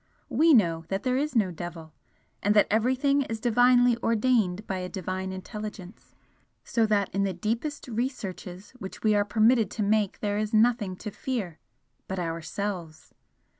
[0.29, 1.93] WE know that there is no devil,
[2.41, 6.15] and that everything is divinely ordained by a Divine Intelligence,
[6.63, 10.95] so that in the deepest researches which we are permitted to make there is nothing
[10.95, 11.59] to fear
[12.07, 13.13] but Ourselves!